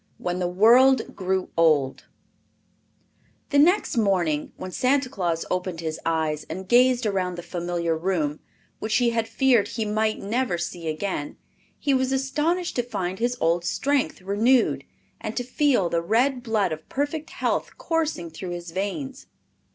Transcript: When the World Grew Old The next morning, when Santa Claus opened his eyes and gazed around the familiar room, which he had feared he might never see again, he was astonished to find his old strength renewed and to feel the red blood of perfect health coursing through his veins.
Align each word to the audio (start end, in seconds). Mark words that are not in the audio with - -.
When 0.17 0.39
the 0.39 0.47
World 0.49 1.15
Grew 1.15 1.51
Old 1.55 2.05
The 3.51 3.59
next 3.59 3.97
morning, 3.97 4.51
when 4.57 4.71
Santa 4.71 5.09
Claus 5.09 5.45
opened 5.51 5.79
his 5.79 5.99
eyes 6.03 6.43
and 6.49 6.67
gazed 6.67 7.05
around 7.05 7.35
the 7.35 7.43
familiar 7.43 7.95
room, 7.95 8.39
which 8.79 8.95
he 8.95 9.11
had 9.11 9.27
feared 9.27 9.67
he 9.67 9.85
might 9.85 10.17
never 10.17 10.57
see 10.57 10.87
again, 10.87 11.37
he 11.77 11.93
was 11.93 12.11
astonished 12.11 12.75
to 12.77 12.81
find 12.81 13.19
his 13.19 13.37
old 13.39 13.63
strength 13.63 14.23
renewed 14.23 14.85
and 15.19 15.37
to 15.37 15.43
feel 15.43 15.87
the 15.87 16.01
red 16.01 16.41
blood 16.41 16.71
of 16.71 16.89
perfect 16.89 17.29
health 17.29 17.77
coursing 17.77 18.31
through 18.31 18.49
his 18.53 18.71
veins. 18.71 19.27